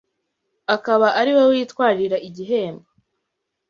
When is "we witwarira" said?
1.37-2.17